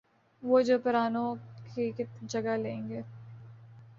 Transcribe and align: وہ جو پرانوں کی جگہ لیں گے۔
وہ 0.43 0.61
جو 0.61 0.77
پرانوں 0.79 1.33
کی 1.75 1.91
جگہ 2.23 2.57
لیں 2.57 2.79
گے۔ 2.89 3.01